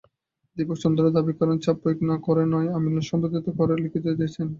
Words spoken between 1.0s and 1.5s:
দাবি